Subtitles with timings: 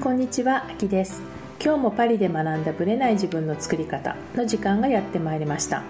[0.00, 1.20] こんにちは、あきです。
[1.60, 5.82] 今日もパリで学んだブレない自分の作り方の時間がやってまいりました。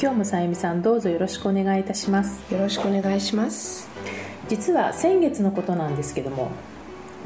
[0.00, 2.42] 今日もさゆみさんどうぞよろしくお願いいたします。
[2.50, 3.86] よろしくお願いします。
[4.48, 6.50] 実は先月のことなんですけども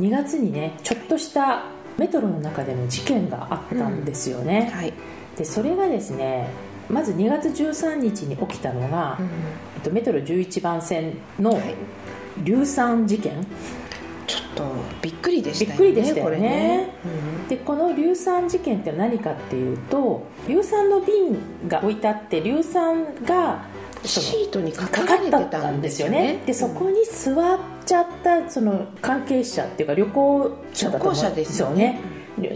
[0.01, 1.67] 2月にねちょっとした
[1.99, 4.93] メトロの中での事件があったんですよね、はい、
[5.37, 6.49] でそれがですね
[6.91, 9.27] まず2月13日に起きたのが、うん。
[9.27, 9.29] え
[9.79, 11.77] っと、メトロ11番線のはい。
[12.43, 13.84] 硫酸事件、ちょっと
[15.05, 16.31] びっくりでしたよねびっくりでしたよね。
[16.31, 16.89] これね、
[17.51, 23.67] でこの硫酸事件って何かっていうと硫酸の瓶が置いてあって硫酸が
[24.03, 26.21] シートに書かかれてたたんんですすよね。
[26.39, 32.01] ねでそこに座っちゃったその関係者っていうか旅行者だと思うんですよね。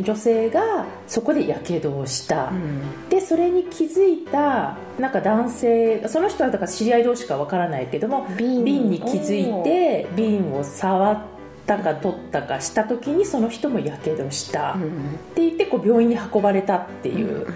[0.01, 3.09] 女性がそこでやけどをした、うん。
[3.11, 11.19] でそれに気づいたなんか男性その人はだから知り合い同士かわからないけども瓶瓶に気づいて瓶を触っ
[11.69, 14.83] たか取ったかした時にその人もやけどした、うん。
[14.83, 14.87] っ
[15.37, 17.47] て言ってこう病院に運ばれたっていう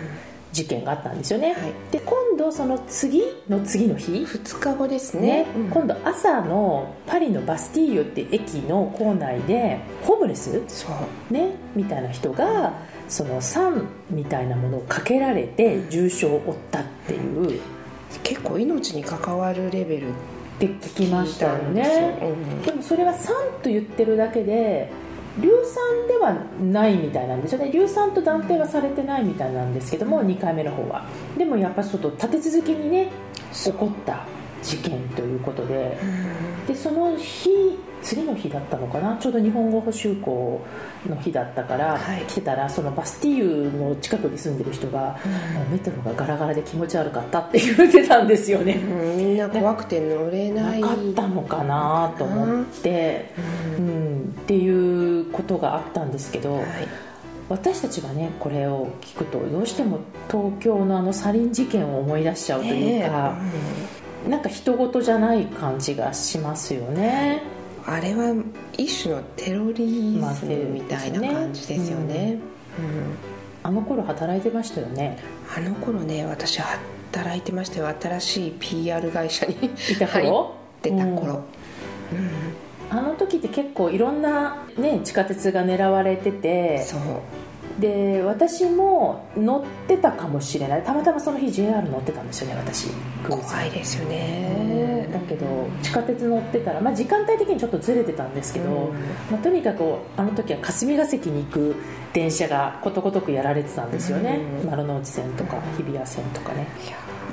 [0.52, 1.72] 事件があったんですよね、はい。
[1.90, 4.12] で今度その次の次の日。
[4.12, 5.44] 2日後ですね。
[5.44, 5.70] ね、うん。
[5.70, 10.86] 今度朝のパリのバスティーユって駅の構内でホームレス、そ
[11.30, 11.32] う。
[11.32, 12.74] ね、みたいな人が
[13.08, 17.60] その酸みたいなものをかけられて重傷を負ったっていう。
[18.22, 20.08] 結構命に関わるレベル
[20.66, 21.82] って聞きましたよ聞い
[22.20, 24.90] たんでもそれは酸と言ってるだけで
[25.40, 27.70] 硫酸ではないみたいなんですよね。
[27.70, 31.06] 硫酸と断定はされてないみたいなんですけども2回目の方は。
[31.38, 33.10] でもやっぱちょっと立て続けにね
[33.52, 34.26] 起こった
[34.62, 36.66] 事件ということでうん。
[36.66, 37.50] でその日
[38.02, 39.16] 次の日だったのかな？
[39.18, 40.60] ちょうど日本語補習校
[41.08, 42.22] の日だったから、はい。
[42.26, 45.16] 来てたらそのバスティーユの近くに住んでる人が、
[45.70, 49.16] メトロがガラガラで気持ち悪かったって言ってたんですよね、うん。
[49.18, 53.32] みんな怖くて乗れなないかったのかなと思って、
[53.78, 54.24] ううん。
[54.26, 56.64] ん、っていうことがあったんですけど、はい。
[57.48, 63.38] 私たちがねこれを聞くとどうしても東京のあのサリン事件を思い出しちゃうというか、
[64.28, 67.42] なんか人事じゃない感じがしますよね。
[67.84, 68.34] あれは
[68.78, 72.38] 一種のテロリまあズムみたいな感じですよね、
[72.78, 73.16] うん。
[73.64, 75.18] あの頃働いてましたよね。
[75.56, 77.88] あの頃ね私働いてましたよ。
[78.00, 81.42] 新しい PR 会社にいた頃、出た頃、
[82.90, 87.00] あの時って結構いろんな、ね、地下鉄が狙われてうんてそう
[87.82, 90.82] で私も乗ってたかもしれない。
[90.82, 92.88] たまたまその日 JR 乗ってたんですよね私。
[93.28, 94.10] 怖いですようん。
[94.10, 98.94] ねだけど地下鉄乗ってたら、まあ、時間帯的にちょっとずれてたんですけど、うん。
[99.32, 101.74] まあ、とにかくあの時は霞が関に行く
[102.12, 106.68] 電車がことごとくやられてたんですよね、うん丸の内線とか日比谷線とかね。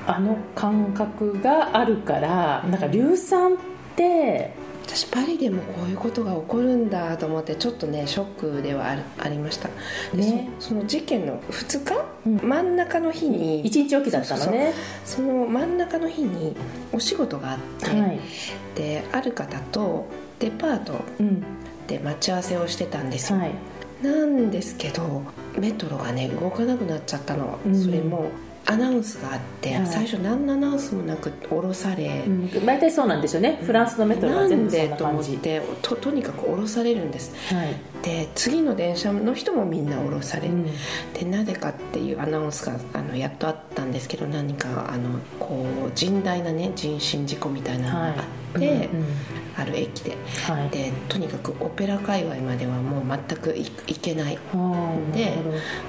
[0.07, 3.57] あの感覚があるからなんか硫酸っ
[3.95, 4.55] て
[4.89, 8.87] 私パリでもこういうことが起こるんだと思ってちょっとねショックでは
[9.19, 9.69] ありました。
[10.15, 10.49] でね。
[10.59, 11.93] そその事件の2日、
[12.25, 12.49] うん。
[12.49, 14.73] 真ん中の日に一日おきだったのね。
[15.05, 16.55] その真ん中の日に
[16.91, 18.19] お仕事があって、はい、
[18.73, 20.07] である方と
[20.39, 21.43] デパートうん。
[21.85, 23.51] で待ち合わせをしてたんですよ、はい、
[24.01, 25.23] なんですけど
[25.57, 27.79] メトロがね動かなくなっちゃったの、うん。
[27.79, 28.29] それも
[28.65, 29.87] アナウンスがあって、はい。
[29.87, 33.59] 最初何のアナウンスもなく降ろされ、うん、大体そうなんですよね。
[33.63, 37.33] フランスのメトロは全部そんなんでと思な感じってととにかく降ろされるんです。
[37.53, 40.65] はい、で次の電車の人もみんな降ろされ、うん。
[41.13, 48.39] でなぜかっていうアナウンスがあのやっとあったんですけど何かあのこう甚大なね人身事故みたいなのがあって、うんうん
[49.57, 50.17] ある駅で。
[50.47, 50.69] はい。
[50.69, 54.37] でとにかくオペラ界隈まではもう全く行行けない。
[54.53, 55.33] はあで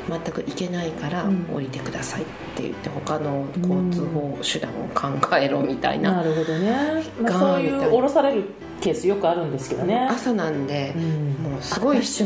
[0.09, 1.47] 全く行けないからうん。
[1.53, 7.89] 降りてくださいって言って他の交通法手段を考えろみたいな、なるほどね、まあ、そういうな。
[7.89, 8.45] 降ろされる
[8.81, 12.25] ケースよくあるんですけどね、朝なんでうん、もうすごいす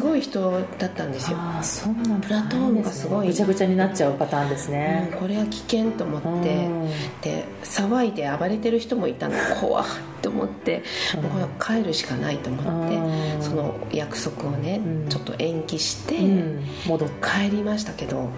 [0.00, 1.36] ごい人だったんですよ。
[1.38, 2.28] ああそうなんだ。
[2.28, 3.28] プラトーンがすごい。
[3.28, 6.88] ぐちゃぐちゃになっちゃうパターンですうんね、これは危険と思って、うん。
[7.20, 9.34] で騒いで暴れてる人もいたの。
[9.60, 9.84] 怖い
[10.20, 10.82] と思って、
[11.16, 11.22] うん。
[11.22, 13.42] もう帰るしかないと思って、うん。
[13.42, 15.08] その約束をね、うん。
[15.08, 16.64] ちょっと延期して、うん。
[16.86, 18.28] 戻っ帰りましたけど、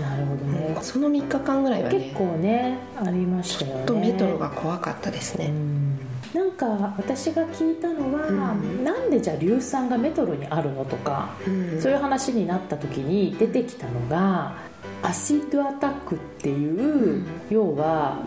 [0.00, 3.76] なるほどね、その3日間ぐらいはね結構ねありましたよね。
[3.78, 5.98] ちょっとメトロが怖かったですね、うん。
[6.34, 6.66] なんか
[6.96, 8.84] 私が聞いたのは、うん。
[8.84, 11.80] なんでじゃあ硫酸がメトロにあるのとか、うん。
[11.80, 14.54] そういう話になった時に出てきたのが
[15.02, 17.26] アシッドアタックっていう、うん。
[17.50, 18.22] 要は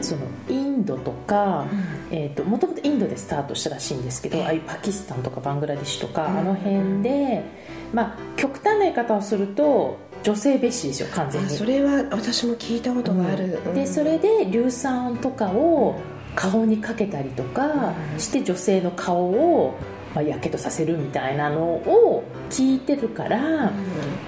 [0.00, 1.66] そのインドとか、
[2.10, 4.44] えー、ともともとインドでスタートしたらしいんですけど、ええ。
[4.44, 6.38] ああいうパキスタンとかバングラデシュとか、うん。
[6.38, 7.42] あの辺で、
[7.92, 11.48] まあ、極端な言い方をすると女性蔑視ですよ完全に。
[11.48, 15.98] あそれは私も聞いたことがある、でそれで硫酸とかを
[16.34, 18.20] 顔にかけたりとかうん。
[18.20, 19.76] して女性の顔を
[20.14, 23.70] まあ、やけどさせるみたいなのを聞いてるから、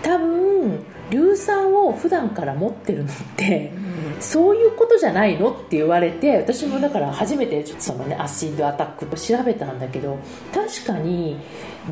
[0.03, 3.73] 多分硫酸を普段から持ってるのって、
[4.21, 5.51] そういうことじゃないの？
[5.51, 10.19] って言われて私もだから初めてそのねアシッドアタックと調べたんだけど
[10.53, 11.37] 確かに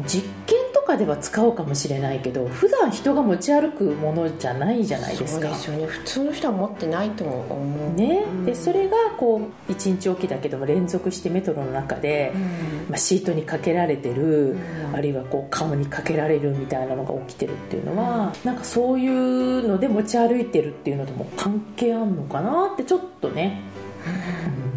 [0.07, 5.49] 実験とかでは使うかもしれないけど普段人が持ち歩くものじゃないじゃないですか。
[5.49, 5.87] そうですよね。
[5.87, 7.95] 普通の人は持ってないと思う。
[7.95, 12.43] ね、うん、でそれがこう1日おきだけども連続してメトロの中で、うん、
[12.89, 23.61] まあ、シートにかけられてる、うん、あるいはこう顔にかけられるみたいなのが起きてるっていうのは、うん、なんかそういうので持ち歩いてるっていうのとも関係あるのかなってちょっとね、
[24.05, 24.68] 思った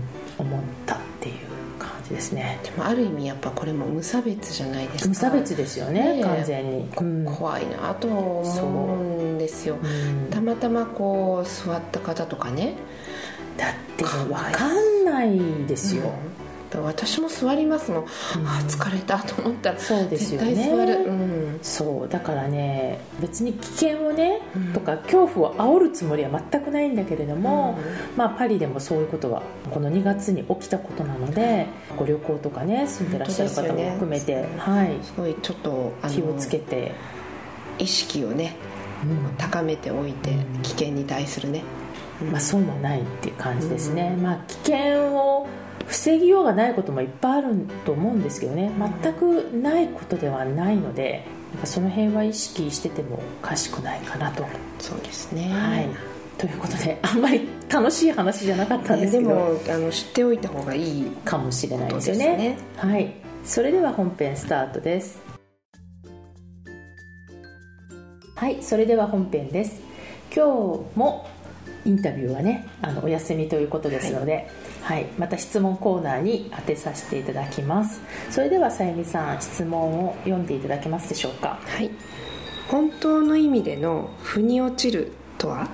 [2.21, 2.59] ですね。
[2.63, 5.09] でもある意味やっぱこれも無差別じゃないですか。
[5.09, 12.75] 無差別ですよね、ね、完全に、うん、怖いなと思うんですよ、うん、たまたまこう座った方とかね。
[13.57, 16.40] だって分かんないですよ、うん
[16.79, 20.55] 私も座りますの、うん、あ疲れたと思ったらそうですよね。
[20.55, 27.77] 絶対座る、うん、そうだからね別に危険をね、うん、とか恐怖を煽るつもりは全くないんだけれども、
[28.15, 29.41] まあ、パリでもそういうことは
[29.71, 36.91] この2月に起きたことなのでご旅行とかね住んでらっしゃる方も含めて、ね、はい、すごいちょっと気をつけて。
[37.81, 38.55] 意識をね、
[39.37, 41.63] 高めておいて危険に対するね、
[42.31, 44.77] まあ、そうもないっていう感じですね、まあ、危険
[45.15, 45.30] を
[45.91, 48.71] 防ぎようがないこともいっぱいあると思うんですけどね。
[49.03, 51.25] 全くないことではないので
[51.65, 54.45] その辺は意識しててもおかしくないかなと。
[54.79, 55.49] そうですね。
[55.49, 55.89] はい。
[56.37, 63.13] ということであんまり楽しい話じゃなかったんですけど、でもあの知っておいた方がいいかもしれないですよね、ね、はい。
[63.43, 65.19] それでは本編スタートです。
[68.35, 69.81] はいそれでは本編です。
[70.33, 71.27] 今日も
[71.83, 74.47] インタビューはねあのお休みということですので、はい
[74.81, 78.01] はい、また質問コーナーに当てさせていただきます。
[78.29, 81.59] それではさゆみさん質問を読んでいただけますでしょうか？
[81.65, 81.89] はい。
[82.67, 85.69] 本当の意味での腑に落ちるとは？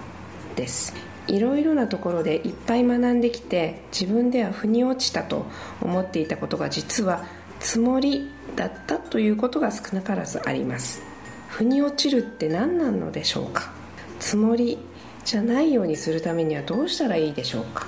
[0.56, 0.94] です。
[1.27, 5.45] いろいろなところでいっぱい学んできて自分では腑に落ちたと
[5.81, 7.25] 思っていたことが実は
[7.60, 11.01] つもりだったということが少なからずあります。
[11.50, 13.71] 腑に落ちるって何なのでしょうか？
[14.19, 14.77] つもり
[15.25, 17.88] じゃないようにするためにはどうしたらいいでしょうか？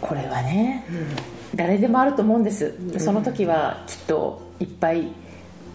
[0.00, 5.08] これはね、うん、誰でもあると思うんです、その時はきっといっぱい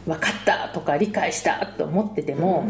[0.06, 2.66] 分かったとか理解したと思ってても、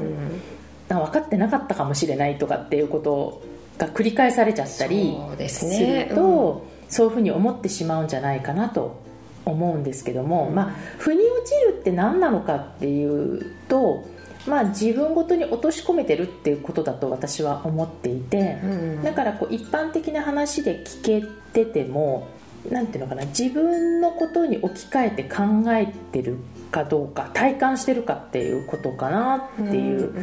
[0.90, 3.44] うん、分かってなかったかもしれないとかっていうこと
[3.78, 5.18] が繰り返されちゃったり
[5.50, 9.04] するとそういうふうに思ってしまうんじゃないかなと
[9.46, 14.06] 思うんですけども、まあ腑に落ちるって何なのかっていうと
[14.48, 22.28] まあ、自分ごとに落とし込めてるっていうことだと私は思っていて、うん、だからこう一般的な話で聞けてても
[22.70, 25.44] なんていうのかな自分のことに置き換えて考
[25.74, 26.38] えてる
[26.72, 29.40] かどうか体感してるかっていうことかなっ
[29.70, 30.14] ていう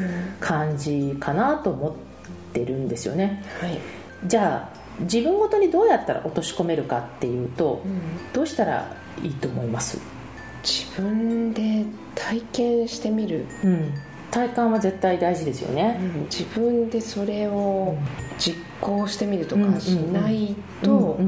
[0.40, 1.92] 感じかなと思っ
[2.52, 3.44] てるんですよね。
[3.60, 3.78] はい、
[4.26, 8.00] じゃあ自分ごとにどうやったら落とし込めるかっていうと、うん、
[8.32, 9.98] どうしたらいいと思います？
[10.62, 11.84] 自分で
[12.14, 13.94] 体験してみる、うん
[14.32, 17.96] 体感は絶対大事ですよね、うん、自分でそれを
[18.38, 21.20] 実行してみるとかしないと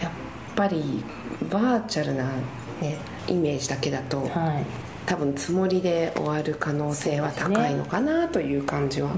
[0.00, 0.10] やっ
[0.56, 1.04] ぱり
[1.50, 2.24] バーチャルな、
[2.80, 2.96] ね、
[3.28, 4.64] イメージだけだと、はい、
[5.04, 9.10] 多分つもりで終わる可能性は高いのかなという感じは。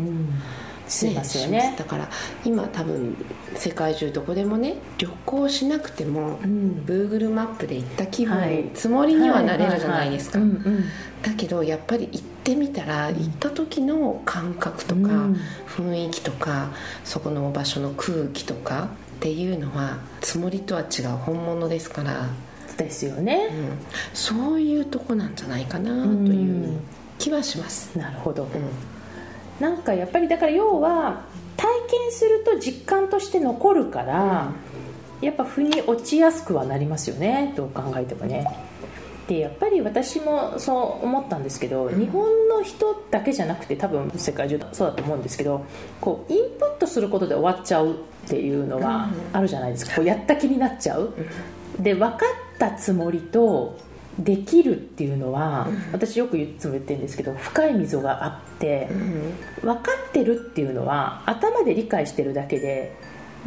[0.89, 1.75] しますよね。
[1.79, 2.09] だから
[2.45, 3.17] 今多分
[3.55, 10.39] 世界中どこでもね旅行しなくても、うん、Google マップで行った気分、はい、つもりにはなれるじゃないですか、
[11.23, 15.01] だけどやっぱり行ってみたら行った時の感覚とか、
[15.67, 16.71] 雰囲気とか
[17.05, 22.29] そこの場所の空気とかっていうのはつもりとは違う本物ですから。
[22.77, 23.79] ですよね、うん、
[24.15, 26.79] そういうとこなんじゃないかなという
[27.19, 28.51] 気はします、なるほど、うん
[29.61, 31.25] なんかやっぱりだから要は
[31.57, 34.53] 体験すると実感として残るから、
[35.21, 38.47] うん、やっぱ腑に落ちやすくはなりますよねどう考えてもね。
[39.27, 45.67] でやっぱり私もそう思ったんですけど、日本の人だけじゃなくて多分世界中そうだと思うんですけど
[46.01, 47.95] こうインプットすることで終わっちゃうっ
[48.27, 51.13] ていうのがあるじゃないですか、こうやった気になっちゃう、
[51.79, 52.19] で分かっ
[52.59, 53.77] たつもりと
[54.19, 62.97] できるっていうのは、うん、私よくいつも言ってるんですけど深い溝があって、うん、分かってるっていうのは頭で理解してるだけで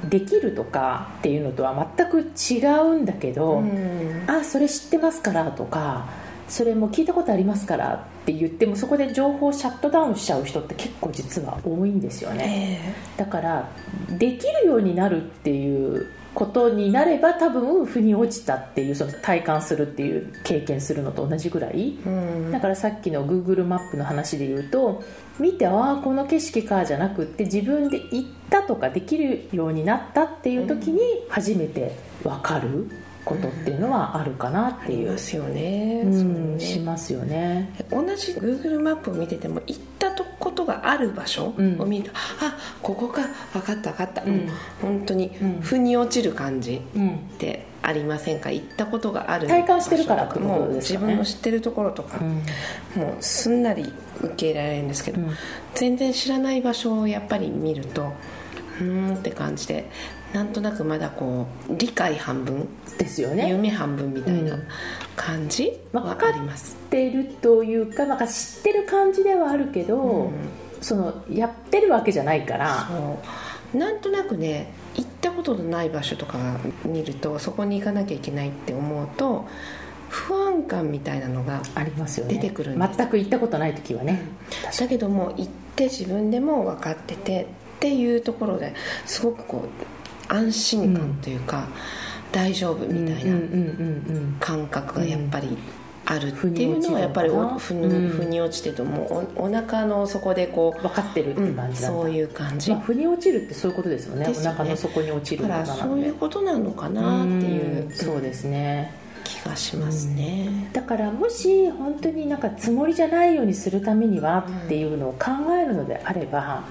[0.10, 6.06] できるとかっていうのとは全く違うんだけど、うん、あそれ知ってますからとか
[6.48, 13.70] それも聞いたことありますからって言ってもそこで情報をシャットダウンしちゃう人って結構実は多いんですよね、えー、だから
[14.10, 25.04] できるようになるっていうことになれば多分腑に落ちたっていうその体感するっていう経験するのと同じぐらい、うん、だからさっきの Google マップの話で言うと
[25.40, 32.90] 見てああこの景色かじゃなくって自分で行ったとかできるようになったっていう時に初めて分かる
[33.26, 37.74] ことっていうのはあるかなっていう、うん、ますよね,、うん、しますよね。
[37.90, 39.82] 同じ Google マップを見てても行っ
[40.16, 44.50] たことがある場所を見ると、うん、あここか分かった分かった、うん、
[44.82, 48.52] 本当に腑に落ちる感じってありませんか？
[48.52, 53.92] 行ったことがある体感してるからってことですか、ね、自分の知ってるところとか、もうすんなり
[54.22, 55.22] 受け入れられるんですけど、
[55.74, 58.14] 全然知らない場所をやっぱり見ると
[58.80, 59.90] うんって感じで
[60.34, 63.50] なんとなくまだこう理解半分ですよね。
[63.50, 64.58] 夢半分みたいな
[65.16, 70.34] 感じはあります、分かってるというかなんか知ってる感じではあるけど、うん、
[70.82, 72.88] そのやってるわけじゃないから。
[73.74, 76.38] なんとなくね行ったことのない場所とか
[76.84, 79.48] 見るとそこに行かなきゃいけないって思うと
[80.10, 82.34] 不安感みたいなのがありますよね。
[82.34, 82.98] 出てくるんです。
[82.98, 84.24] 全く行ったことない時はね、
[84.72, 90.01] うん、だけども行って自分でも分かっててっていうところですごくこう
[90.32, 91.68] 安心感というか、
[92.32, 93.38] 大丈夫みたいな
[94.40, 95.58] 感覚がやっぱり
[96.06, 109.00] あるっていうのはやっぱりふに落ちてともおお腹の底でこう分かってるって感じだ、うん、そういう感じ、まあ、腑に落ちるってそういうことですよね、ね、お腹の底に落ちるからそういうことなのかなっていう、そうですね。
[109.24, 116.64] 気がしますね、だからもし本当になんかつもりじゃないようにするためにはっていうのを考えるのであれば、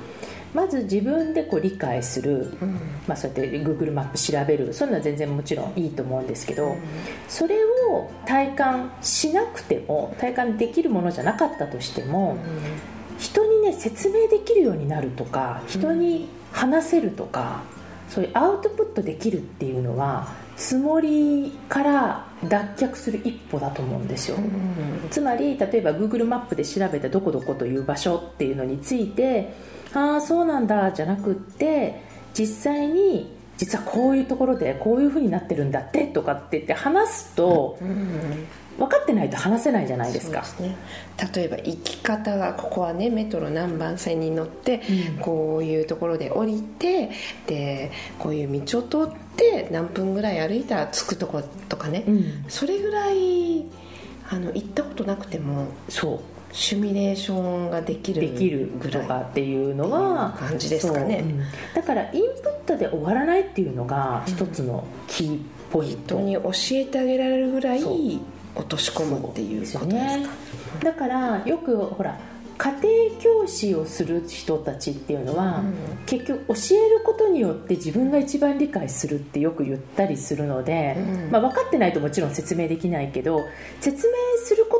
[0.55, 2.73] まず自分でこう理解する、うん、
[3.07, 4.73] まあ、そうやって Google マップ調べる。
[4.75, 6.77] そういうのは全然もちろんいいと思うんですけど、うん、
[7.29, 12.37] それを体感しなくても体感できるものじゃなかったとしても、
[13.11, 17.63] うん、人にね説明できるようになるとか人に話せるとか、
[18.09, 29.55] そういうアウトプットできるっていうのはつもりから脱却する一歩だと思うんですよ、うん、つまり例えば Google マップで調べたどこどこという場所っていうのについて
[29.95, 32.03] ああそうなんだじゃなくって
[32.35, 37.79] 実際に実はこういうところでこういうふうになってるんだってとかって言って話すと、
[38.79, 40.75] 分かってないと話せないじゃないですか、ね、
[41.35, 44.81] 例えば行き方がここはねメトロ何番線に乗って、
[45.17, 47.11] うん、こういうところで降りて
[47.47, 53.67] でこういう道を通って何分ぐらい歩いたら着くとことかね、うん、それぐらい
[54.31, 56.21] あの行ったことなくてもそう
[56.53, 61.41] シミュレーションができるできるとかっていうのは感じですかね、うん、
[61.75, 65.41] だからインプットで終わらないっていうのが一つのキー
[65.71, 67.83] ポイント、人に教えてあげられるぐらい
[68.55, 70.27] 落とし込むっていうことですか、ね、
[70.83, 72.19] だからよくほら
[72.61, 83.47] 家庭教師をする人たちっていうのは、うん、結局教えることによって自分が一番理解するってよく言ったりするので、うん、まあ、分かってないともちろん説明できないけど
[83.81, 84.30] 説明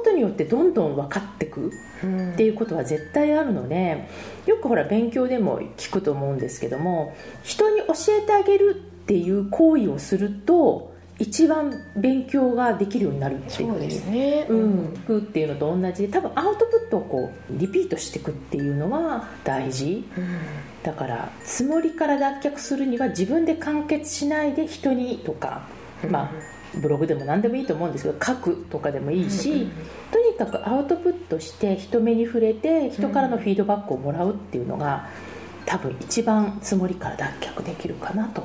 [0.01, 4.09] ことによってどんどん分かってくっていうことは絶対あるので
[4.47, 7.93] よくほら勉強でも聞くと思うんですけども人に教
[8.23, 20.39] えてあげるっていう行為をすると一番勉強ができるようになるっていうそうですね、うん、くっていうのと同じで多分アウトプットをこうリピートしていくっていうのは大事、うん、
[20.83, 25.69] だからつもりから脱却するには自分で完結しないで人にとか、
[26.09, 29.69] まあブログでも何でもいいと思うんですけど書くとかでもいいし、
[30.11, 35.09] とにかくアウトプットして人目に触れて人からのフィードバックをもらうっていうのが
[35.67, 38.45] 多分一番つもりから脱却できるかなと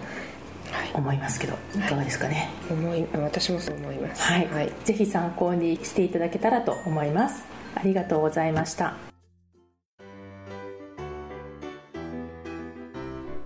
[0.93, 7.45] 思いますけど、い、かがですかね、思い私もそう思います、はい、はい、ぜひ参考にしていただけたらと思います。
[7.75, 8.95] ありがとうございました。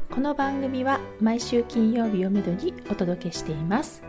[0.09, 4.08] この番組は毎週金曜日をめどにお届けしています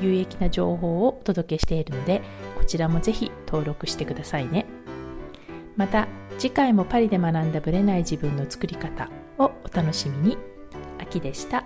[0.00, 2.22] 有益な情報をお届けしているので
[2.56, 4.66] こちらもぜひ登録してくださいね
[5.76, 10.38] また次回もパリで学んだブレない自分の作り方をお楽しみに
[10.98, 11.64] 秋でした。